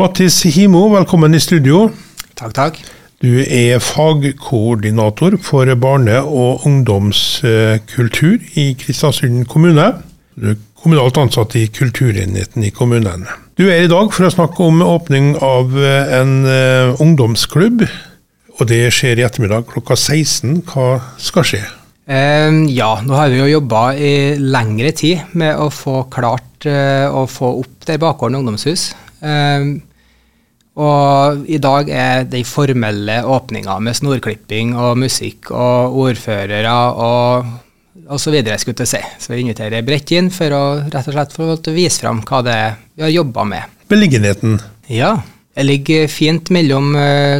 [0.00, 1.82] Mattis Himo, velkommen i studio.
[2.32, 2.76] Takk, takk.
[3.20, 9.90] Du er fagkoordinator for barne- og ungdomskultur i Kristiansund kommune.
[10.40, 13.26] Du er kommunalt ansatt i kulturenheten i kommunen.
[13.60, 17.84] Du er i dag for å snakke om åpning av en uh, ungdomsklubb.
[18.56, 20.62] Og det skjer i ettermiddag klokka 16.
[20.64, 21.62] Hva skal skje?
[22.08, 27.28] Ja, nå har vi jo jobba i lengre tid med å få klart uh, å
[27.28, 28.88] få opp det Bakgården ungdomshus.
[29.20, 29.82] Ehm,
[30.80, 37.50] og i dag er den formelle åpninga med snorklipping og musikk og ordførere og
[38.10, 38.38] osv.
[38.58, 39.02] skulle jeg si.
[39.18, 42.42] Så vi inviterer bredt inn for å rett og slett for å vise fram hva
[42.46, 43.76] det er vi har jobba med.
[43.90, 44.58] Beliggenheten?
[44.88, 45.18] Ja.
[45.58, 46.92] Jeg ligger fint mellom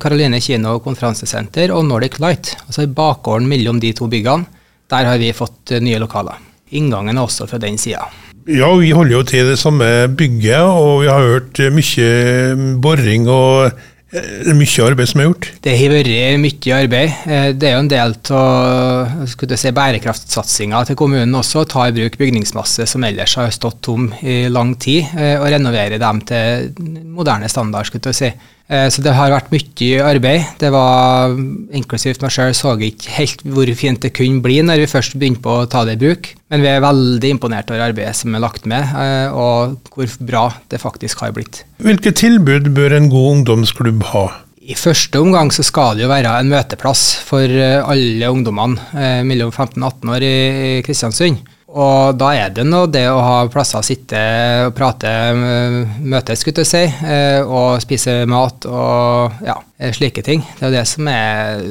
[0.00, 2.54] Karoline eh, kino og konferansesenter og Nordic Light.
[2.66, 4.46] Altså i bakgården mellom de to byggene.
[4.90, 6.38] Der har vi fått eh, nye lokaler.
[6.78, 8.06] Inngangen er også fra den sida.
[8.46, 13.72] Ja, vi holder jo til det samme bygget, og vi har hørt mye boring og
[14.14, 15.48] er mye arbeid som er gjort?
[15.64, 17.16] Det har vært mye arbeid.
[17.26, 21.96] Eh, det er jo en del av si, bærekraftsatsinga til kommunen også, å ta i
[21.96, 26.70] bruk bygningsmasse som ellers har stått tom i lang tid, eh, og renovere dem til
[27.18, 27.90] moderne standard.
[27.90, 28.32] skulle jeg si.
[28.66, 30.46] Eh, så det har vært mye arbeid.
[30.60, 31.36] Det var,
[31.76, 35.44] Inklusivt meg sjøl så ikke helt hvor fint det kunne bli når vi først begynte
[35.44, 36.32] på å ta det i bruk.
[36.50, 38.86] Men vi er veldig imponert over arbeidet som er lagt med,
[39.34, 41.64] og hvor bra det faktisk har blitt.
[41.82, 44.26] Hvilke tilbud bør en god ungdomsklubb ha?
[44.66, 49.20] I første omgang så skal det jo være en møteplass for eh, alle ungdommene eh,
[49.26, 50.38] mellom 15 og 18 år i
[50.86, 51.44] Kristiansund.
[51.66, 54.20] Og da er det nå det å ha plasser å sitte
[54.68, 59.58] og prate, eh, møtes, skulle jeg si, eh, og spise mat og ja,
[59.98, 60.44] slike ting.
[60.46, 61.66] Det er jo det som er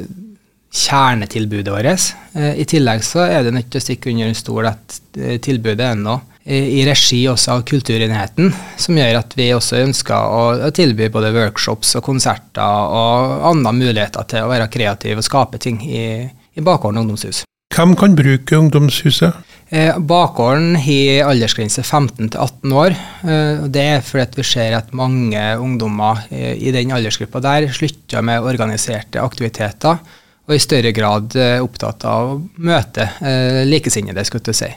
[0.76, 2.12] kjernetilbudet vårt.
[2.36, 4.98] I tillegg så er det nødt til å stikke under en stol at
[5.40, 11.08] tilbudet ennå i regi også av Kulturenheten, som gjør at vi også ønsker å tilby
[11.10, 16.06] både workshops og konserter og andre muligheter til å være kreativ og skape ting i,
[16.54, 17.46] i Bakgården ungdomshus.
[17.76, 19.34] Hvem kan bruke ungdomshuset?
[19.68, 22.94] Eh, Bakgården har aldersgrense 15 til 18 år.
[23.28, 28.24] Eh, det er fordi vi ser at mange ungdommer eh, i den aldersgruppa der slutter
[28.24, 30.00] med organiserte aktiviteter,
[30.46, 34.72] og i større grad er opptatt av å møte eh, likesinnede, skulle jeg si.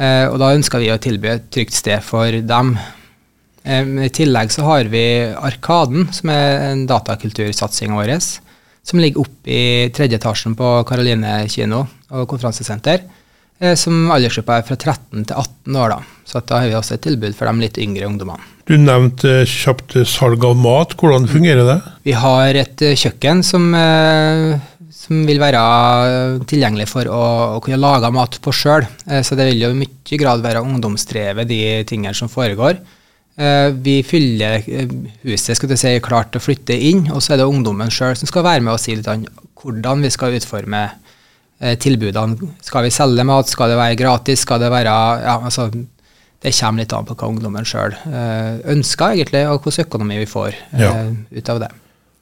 [0.00, 2.72] Eh, og da ønsker vi å tilby et trygt sted for dem.
[3.68, 8.16] Eh, I tillegg så har vi Arkaden, som er en datakultursatsing vår,
[8.84, 13.06] som ligger oppe i tredje etasjen på Karoline kino og konferansesenter.
[13.62, 15.94] Eh, som aldersgruppa er fra 13 til 18 år.
[15.94, 16.20] da.
[16.24, 18.52] Så da har vi også et tilbud for de litt yngre ungdommene.
[18.64, 20.94] Du nevnte kjapt salg av mat.
[20.96, 21.80] Hvordan fungerer det?
[22.04, 23.72] Vi har et kjøkken som
[25.04, 25.60] som vil være
[26.48, 27.22] tilgjengelig for å,
[27.58, 28.86] å kunne lage mat på sjøl.
[29.08, 32.78] Eh, så det vil jo i mye grad være ungdomsdrevet, de tingene som foregår.
[33.34, 34.90] Eh, vi fyller eh,
[35.26, 38.14] huset skal du si, klart til å flytte inn, og så er det ungdommen sjøl
[38.18, 39.24] som skal være med og si litt om
[39.64, 40.84] hvordan vi skal utforme
[41.80, 42.50] tilbudene.
[42.66, 44.90] Skal vi selge mat, skal det være gratis, skal det være
[45.22, 45.68] ja, altså,
[46.42, 47.94] Det kommer litt an på hva ungdommen sjøl
[48.74, 50.90] ønsker, egentlig, og hvilken økonomi vi får ja.
[51.08, 51.70] ut av det.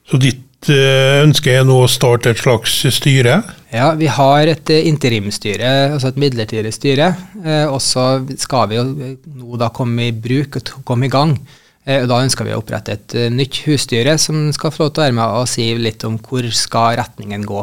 [0.07, 3.41] Så ditt ønske er nå å starte et slags styre?
[3.73, 7.09] Ja, vi har et eh, interimstyre, altså et midlertidig styre.
[7.41, 11.35] Eh, og så skal vi jo nå da komme i bruk og komme i gang.
[11.83, 15.03] Og da ønsker vi å opprette et nytt husstyre som skal få lov til å
[15.03, 17.59] være med og si litt om hvor skal retningen gå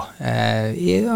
[0.77, 1.15] i ja,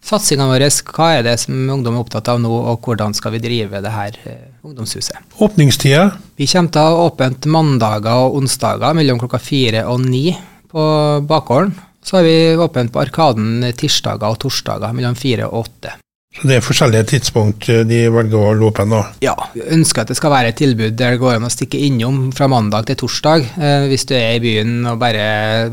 [0.00, 0.64] satsingene vår.
[0.88, 3.92] Hva er det som ungdom er opptatt av nå, og hvordan skal vi drive det
[3.92, 4.16] her
[4.64, 5.20] ungdomshuset.
[5.44, 6.06] Åpningstida?
[6.40, 10.30] Vi kommer til å ha åpent mandager og onsdager mellom klokka fire og ni
[10.72, 10.88] på
[11.28, 11.76] bakgården.
[12.08, 15.98] Så har vi åpent på Arkaden tirsdager og torsdager mellom fire og åtte.
[16.38, 19.00] Så det er forskjellige tidspunkt de velger å holde åpent da?
[19.24, 21.80] Ja, vi ønsker at det skal være et tilbud der det går an å stikke
[21.84, 25.24] innom fra mandag til torsdag, eh, hvis du er i byen og bare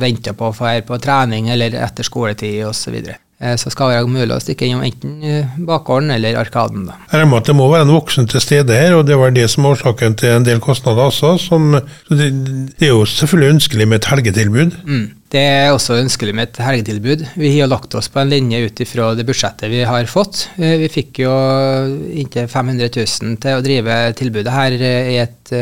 [0.01, 2.97] venter på å få være på trening eller etter skoletid osv.
[2.97, 6.88] Eh, så skal det være mulig å stikke innom enten eh, bakgården eller Arkaden.
[6.88, 6.95] Da.
[7.12, 9.35] Jeg regner med at det må være en voksen til stede her, og det var
[9.35, 11.35] det som er årsaken til en del kostnader også.
[11.44, 11.75] Som,
[12.09, 14.80] det, det, er jo selvfølgelig ønskelig med et helgetilbud.
[14.88, 15.06] Mm.
[15.35, 17.25] Det er også ønskelig med et helgetilbud.
[17.35, 20.45] Vi har lagt oss på en linje ut ifra det budsjettet vi har fått.
[20.55, 21.31] Eh, vi fikk jo
[22.15, 25.55] inntil 500 000 til å drive tilbudet her i et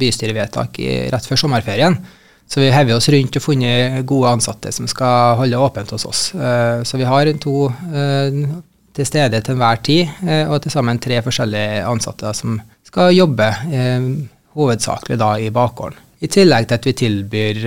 [0.00, 0.80] bystyrevedtak
[1.12, 2.00] rett før sommerferien.
[2.46, 6.22] Så vi hever oss rundt og funnet gode ansatte som skal holde åpent hos oss.
[6.34, 8.40] Eh, så vi har to eh,
[8.96, 13.50] til stede til enhver tid, eh, og til sammen tre forskjellige ansatte som skal jobbe
[14.56, 16.05] hovedsakelig da i bakgården.
[16.26, 17.60] I tillegg til at vi tilbyr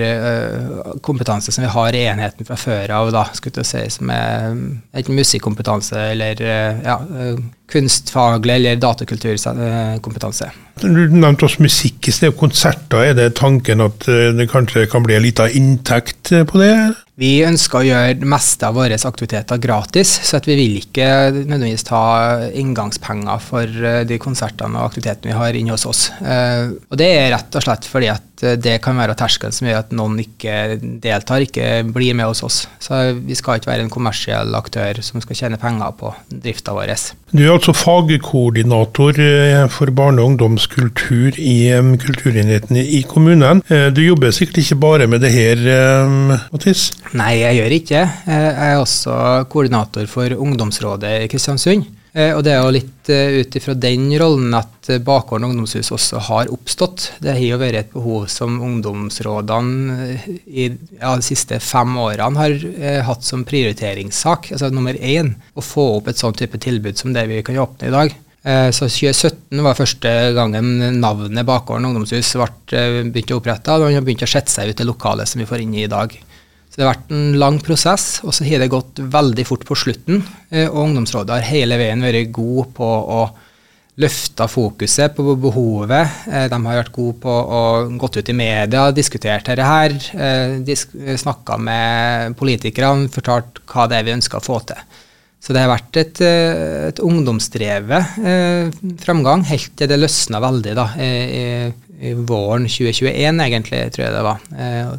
[1.04, 5.16] kompetanse som vi har i enheten fra før av, da, skulle si, som er enten
[5.16, 6.98] musikkompetanse eller ja,
[7.70, 10.50] kunstfaglig eller datakulturkompetanse.
[10.80, 13.10] Du nevnte også musikk i sted, konserter.
[13.10, 16.74] Er det tanken at det kanskje kan bli en liten inntekt på det?
[17.20, 21.88] Vi ønsker å gjøre det meste av våre aktiviteter gratis, så vi vil ikke nødvendigvis
[21.90, 22.04] ta
[22.56, 26.06] inngangspenger for de konsertene og aktivitetene vi har inne hos oss.
[26.20, 29.82] Og det er rett og slett fordi at Eh, det kan være terskelen som gjør
[29.82, 30.56] at noen ikke
[31.02, 32.62] deltar, ikke blir med hos oss.
[32.82, 36.94] Så vi skal ikke være en kommersiell aktør som skal tjene penger på drifta vår.
[37.30, 41.70] Du er altså fagkoordinator eh, for barne- og ungdomskultur i
[42.02, 43.62] kulturenheten i kommunen.
[43.70, 45.62] Eh, du jobber sikkert ikke bare med det her,
[46.50, 46.88] Mathis?
[47.14, 48.02] Nei, jeg gjør ikke.
[48.26, 49.14] Jeg er også
[49.52, 51.86] koordinator for ungdomsrådet i Kristiansund.
[52.12, 55.92] Eh, og det er jo litt eh, ut ifra den rollen at eh, Bakgården ungdomshus
[55.94, 57.06] også har oppstått.
[57.22, 60.16] Det har jo vært et behov som ungdomsrådene
[60.50, 65.86] i ja, de siste fem årene har hatt som prioriteringssak, altså nummer én, å få
[66.00, 68.18] opp et sånt type tilbud som det vi kan åpne i dag.
[68.72, 74.06] Så 2017 var første gangen navnet Bakgården ungdomshus ble begynt å opprette, og man har
[74.06, 76.14] begynt å sette seg ut det lokalet som vi får inn i i dag.
[76.70, 79.76] Så det har vært en lang prosess, og så har det gått veldig fort på
[79.78, 80.20] slutten.
[80.54, 83.24] Eh, og Ungdomsrådet har hele veien vært god på å
[84.00, 86.22] løfte fokuset på behovet.
[86.30, 87.64] Eh, de har vært gode på å
[87.98, 94.06] gått ut i media, diskutert dette her, eh, snakka med politikerne, fortalt hva det er
[94.06, 94.88] vi ønsker å få til.
[95.42, 98.18] Så det har vært et, et ungdomsdrevet
[99.00, 104.26] framgang, helt til det løsna veldig da, i, i, våren 2021, egentlig, tror jeg det
[104.26, 104.92] var eh,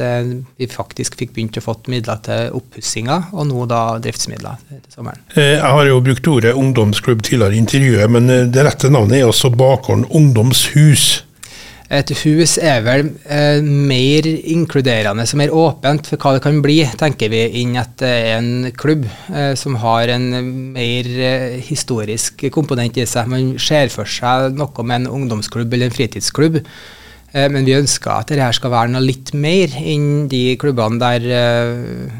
[0.00, 5.24] vi faktisk fikk begynt å få midler til oppussinga, og nå da driftsmidler til sommeren.
[5.34, 9.20] Eh, jeg har jo brukt ordet ungdomsklubb tidligere i intervjuet, men eh, det rette navnet
[9.20, 11.24] er også Bakgården ungdomshus.
[11.90, 16.78] Et hus er vel eh, mer inkluderende, så mer åpent for hva det kan bli,
[17.00, 20.28] tenker vi, inn at det er en klubb eh, som har en
[20.76, 23.26] mer eh, historisk komponent i seg.
[23.32, 26.99] Man ser for seg noe med en ungdomsklubb eller en fritidsklubb Eh,
[27.32, 32.12] men vi ønsker at dette skal være noe litt mer enn de klubbene der, eh,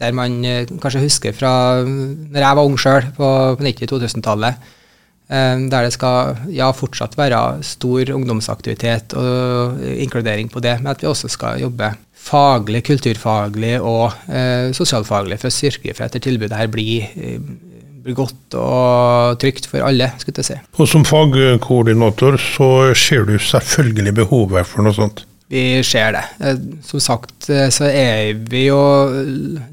[0.00, 1.52] der man eh, kanskje husker fra
[1.84, 4.76] når jeg var ung sjøl på, på 90-2000-tallet.
[5.30, 11.06] Der det skal ja, fortsatt være stor ungdomsaktivitet og inkludering på det, men at vi
[11.06, 16.72] også skal jobbe faglig, kulturfaglig og eh, sosialfaglig for å styrke for at tilbudet her
[16.72, 17.06] blir
[18.04, 20.12] blir godt og trygt for alle.
[20.18, 20.60] skulle jeg si.
[20.78, 25.24] Og Som fagkoordinator så ser du selvfølgelig behovet for noe sånt?
[25.50, 26.22] Vi ser det.
[26.46, 28.78] Eh, som sagt eh, så er vi jo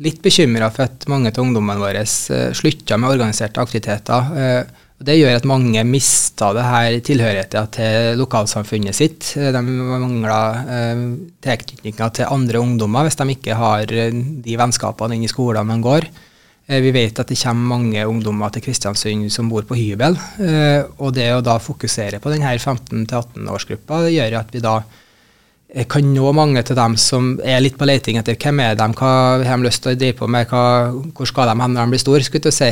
[0.01, 4.65] litt bekymra for at mange av ungdommene våre eh, slutter med organiserte aktiviteter.
[4.97, 9.27] Det gjør at mange mister det her tilhørigheten til lokalsamfunnet sitt.
[9.37, 10.63] De mangler
[11.45, 16.09] tilknytninga til andre ungdommer hvis de ikke har de vennskapene inne i skolen man går.
[16.67, 20.17] Eh, vi vet at det kommer mange ungdommer til Kristiansund som bor på hybel.
[20.43, 24.81] Eh, og det å da fokusere på denne 15-18-årsgruppa gjør at vi da
[25.71, 28.89] eh, kan nå mange til dem som er litt på leting etter hvem er de,
[28.99, 29.13] hva
[29.47, 31.95] har de lyst til å drive på med, hva, hvor skal de hen når de
[31.95, 32.27] blir store.
[32.27, 32.71] skulle jeg si.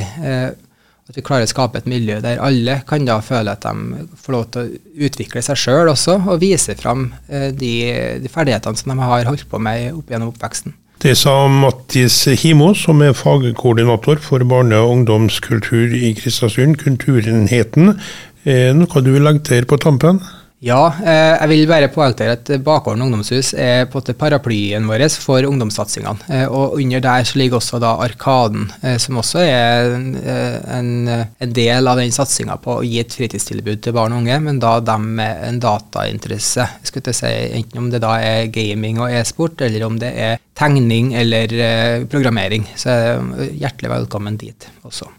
[1.05, 4.33] At vi klarer å skape et miljø der alle kan da føle at de får
[4.33, 7.75] lov til å utvikle seg sjøl også, og vise fram de,
[8.23, 10.73] de ferdighetene som de har holdt på med opp gjennom oppveksten.
[11.05, 17.91] Det sa Mattis Himo, som er fagkoordinator for barne- og ungdomskultur i Kristiansund, Kulturenheten.
[18.73, 20.17] Noe du vil legge til på tampen?
[20.65, 26.25] Ja, eh, jeg vil bare poengtere at Bakgården ungdomshus er på paraplyen vår for ungdomssatsingene.
[26.25, 31.51] Eh, og under der så ligger også da Arkaden, eh, som også er en, en
[31.53, 34.79] del av den satsinga på å gi et fritidstilbud til barn og unge, men da
[34.81, 36.65] dem med en datainteresse.
[36.81, 40.41] Skulle jeg si, enten om det da er gaming og e-sport, eller om det er
[40.57, 41.53] tegning eller
[42.09, 42.65] programmering.
[42.73, 42.97] Så
[43.53, 45.11] hjertelig velkommen dit også.